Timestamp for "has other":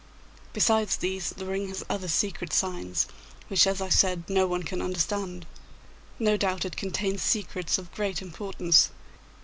1.67-2.07